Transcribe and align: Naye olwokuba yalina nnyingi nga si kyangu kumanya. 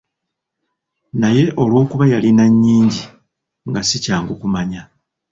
Naye 1.19 1.43
olwokuba 1.61 2.05
yalina 2.13 2.45
nnyingi 2.51 3.03
nga 3.67 3.81
si 3.89 3.97
kyangu 4.03 4.33
kumanya. 4.41 4.81